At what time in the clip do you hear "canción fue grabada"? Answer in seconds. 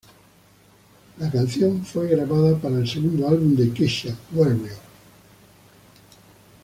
1.29-2.57